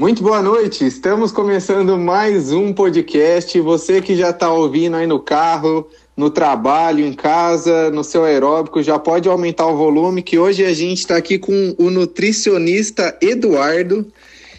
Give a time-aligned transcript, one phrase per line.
[0.00, 3.60] Muito boa noite, estamos começando mais um podcast.
[3.60, 5.86] Você que já está ouvindo aí no carro,
[6.16, 10.72] no trabalho, em casa, no seu aeróbico, já pode aumentar o volume, que hoje a
[10.72, 14.10] gente está aqui com o nutricionista Eduardo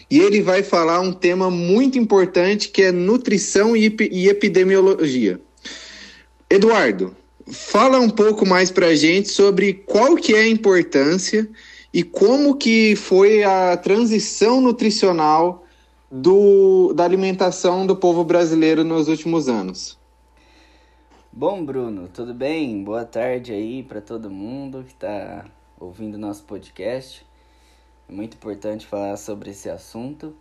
[0.08, 3.86] e ele vai falar um tema muito importante que é nutrição e,
[4.28, 5.40] epidemiologia.
[6.48, 7.16] Eduardo,
[7.50, 11.48] fala um pouco mais para a gente sobre qual que é a importância
[11.92, 15.64] e como que foi a transição nutricional
[16.10, 19.98] do, da alimentação do povo brasileiro nos últimos anos.
[21.30, 22.82] Bom, Bruno, tudo bem?
[22.82, 25.44] Boa tarde aí para todo mundo que está
[25.78, 27.26] ouvindo nosso podcast.
[28.08, 30.34] É muito importante falar sobre esse assunto.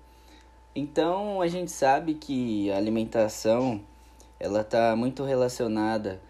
[0.73, 3.81] Então, a gente sabe que a alimentação
[4.39, 6.21] ela está muito relacionada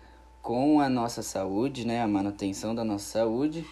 [0.41, 3.65] com a nossa saúde, né, a manutenção da nossa saúde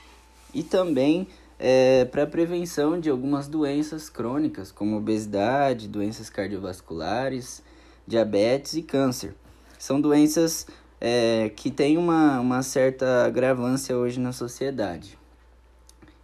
[0.54, 1.28] e também
[1.58, 7.62] é, para prevenção de algumas doenças crônicas, como obesidade, doenças cardiovasculares,
[8.08, 9.36] diabetes e câncer.
[9.78, 10.66] São doenças
[11.00, 15.18] é, que têm uma, uma certa agravância hoje na sociedade.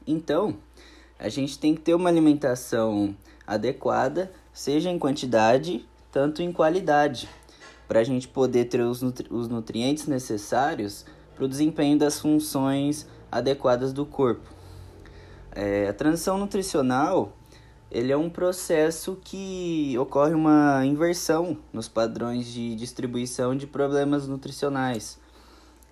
[0.08, 0.58] Então,
[1.19, 7.30] a gente tem que ter uma alimentação adequada, seja em quantidade, tanto em qualidade,
[7.88, 11.05] para a gente poder ter os, nutri os nutrientes necessários
[11.36, 14.50] para o desempenho das funções adequadas do corpo.
[15.52, 17.33] É, a transição nutricional
[17.92, 25.19] ele é um processo que ocorre uma inversão nos padrões de distribuição de problemas nutricionais.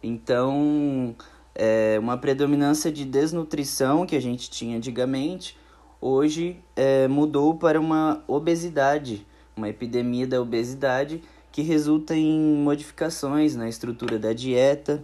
[0.01, 1.15] Então,
[1.55, 5.57] é, uma predominância de desnutrição que a gente tinha antigamente,
[6.01, 11.21] hoje é, mudou para uma obesidade, uma epidemia da obesidade
[11.53, 15.03] que resulta em modificações na estrutura da dieta,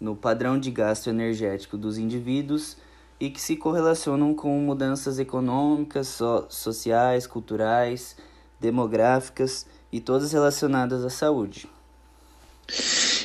[0.00, 2.76] no padrão de gasto energético dos indivíduos
[3.20, 8.16] e que se correlacionam com mudanças econômicas, so sociais, culturais,
[8.58, 11.68] demográficas e todas relacionadas à saúde.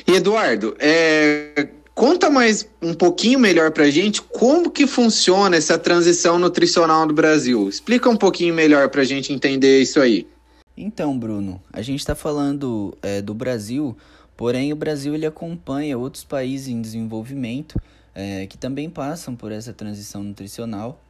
[0.06, 5.78] E Eduardo, é, conta mais um pouquinho melhor para a gente como que funciona essa
[5.78, 7.68] transição nutricional no Brasil.
[7.68, 10.28] Explica um pouquinho melhor para a gente entender isso aí.
[10.76, 13.96] Então, Bruno, a gente está falando é, do Brasil
[14.36, 17.80] Porém, o Brasil ele acompanha outros países em desenvolvimento
[18.14, 21.00] é, que também passam por essa transição nutricional,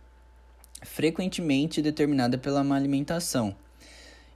[0.83, 3.55] frequentemente determinada pela má alimentação.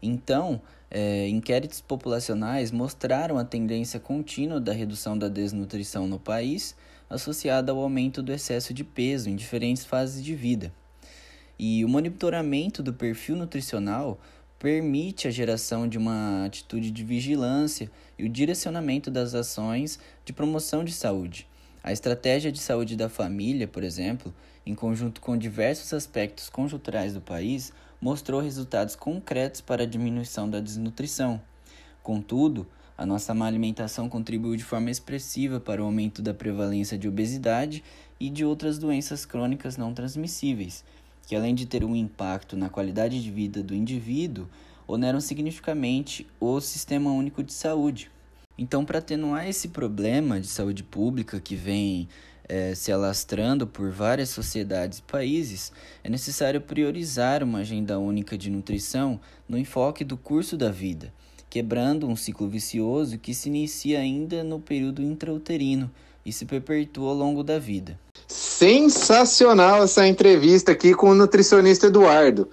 [0.03, 6.75] Então, é, inquéritos populacionais mostraram a tendência contínua da redução da desnutrição no país,
[7.09, 10.73] associada ao aumento do excesso de peso em diferentes fases de vida.
[11.59, 14.19] E o monitoramento do perfil nutricional
[14.61, 20.85] permite a geração de uma atitude de vigilância e o direcionamento das ações de promoção
[20.85, 21.49] de saúde.
[21.83, 24.35] A estratégia de saúde da família, por exemplo,
[24.67, 30.61] em conjunto com diversos aspectos conjunturais do país, mostrou resultados concretos para a diminuição da
[30.61, 31.41] desnutrição.
[32.03, 32.67] Contudo,
[32.99, 37.83] a nossa má alimentação contribuiu de forma expressiva para o aumento da prevalência de obesidade
[38.21, 40.85] e de outras doenças crônicas não transmissíveis,
[41.31, 44.49] que além de ter um impacto na qualidade de vida do indivíduo,
[44.85, 48.11] oneram significativamente o Sistema Único de Saúde.
[48.59, 52.09] Então, para atenuar esse problema de saúde pública que vem
[52.49, 58.51] é, se alastrando por várias sociedades e países, é necessário priorizar uma agenda única de
[58.51, 61.15] nutrição no enfoque do curso da vida,
[61.49, 65.89] quebrando um ciclo vicioso que se inicia ainda no período intrauterino
[66.27, 67.97] e se perpetua ao longo da vida.
[68.61, 72.47] Sensacional essa entrevista aqui com o nutricionista Eduardo.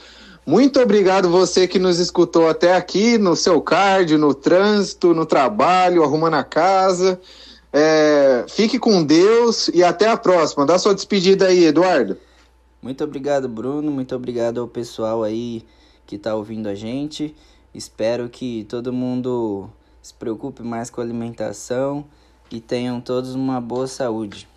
[0.46, 6.06] Muito obrigado você que nos escutou até aqui no seu cardio, no trânsito, no trabalho,
[6.06, 7.20] arrumando a casa.
[7.74, 10.66] É, fique com Deus e até a próxima.
[10.66, 12.16] Dá sua despedida aí, Eduardo.
[12.82, 13.92] Muito obrigado, Bruno.
[13.92, 15.66] Muito obrigado ao pessoal aí
[16.06, 17.36] que está ouvindo a gente.
[17.74, 19.70] Espero que todo mundo
[20.02, 22.06] se preocupe mais com a alimentação
[22.50, 24.48] e tenham todos uma boa saúde.